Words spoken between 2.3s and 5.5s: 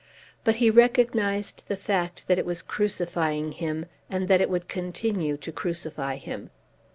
it was crucifying him, and that it would continue